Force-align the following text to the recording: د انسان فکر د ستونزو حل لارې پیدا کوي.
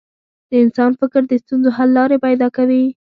د 0.49 0.51
انسان 0.63 0.91
فکر 0.99 1.21
د 1.27 1.31
ستونزو 1.43 1.69
حل 1.77 1.89
لارې 1.97 2.17
پیدا 2.25 2.47
کوي. 2.57 2.85